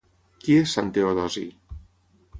Qui 0.45 0.55
és 0.61 0.73
Sant 0.77 0.89
Teodosi? 0.97 1.47